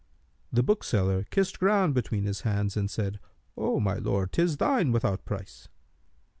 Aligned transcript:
The 0.51 0.63
bookseller 0.63 1.25
kissed 1.29 1.59
ground 1.59 1.93
between 1.93 2.23
his 2.23 2.41
hands 2.41 2.75
and 2.75 2.89
said, 2.89 3.19
"O 3.55 3.79
my 3.79 3.97
lord, 3.97 4.31
'tis 4.31 4.57
thine 4.57 4.91
without 4.91 5.25
price. 5.25 5.67